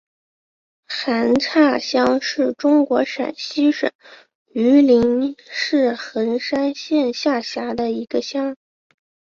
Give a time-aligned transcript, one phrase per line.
[0.87, 3.91] 韩岔乡是中国陕西省
[4.47, 8.55] 榆林市横山县下辖的一个乡。